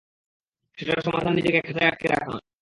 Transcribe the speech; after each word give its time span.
সেটার 0.77 0.99
সমাধান 1.05 1.33
নিজেকে 1.35 1.59
খাচায় 1.61 1.89
আটকে 1.89 2.05
রাখা 2.07 2.27
নয়। 2.27 2.43